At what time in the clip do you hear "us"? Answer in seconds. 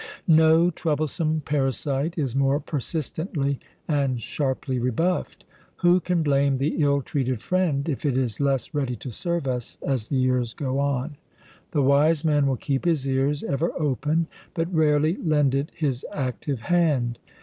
9.47-9.77